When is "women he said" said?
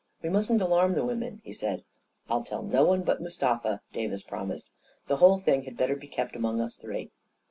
1.05-1.83